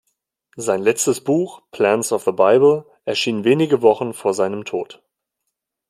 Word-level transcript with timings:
Sein 0.55 0.81
letztes 0.81 1.23
Buch 1.23 1.61
"Plants 1.69 2.11
of 2.11 2.23
the 2.25 2.31
Bible" 2.31 2.87
erschien 3.05 3.43
wenige 3.43 3.83
Wochen 3.83 4.15
vor 4.15 4.33
seinem 4.33 4.65
Tod. 4.65 5.03